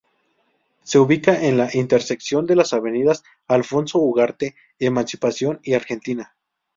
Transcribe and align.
Se 0.81 0.97
ubica 0.97 1.39
en 1.45 1.59
la 1.59 1.69
intersección 1.75 2.47
de 2.47 2.55
las 2.55 2.73
avenidas 2.73 3.21
Alfonso 3.47 3.99
Ugarte, 3.99 4.55
Emancipación 4.79 5.59
y 5.61 5.75
Argentina. 5.75 6.35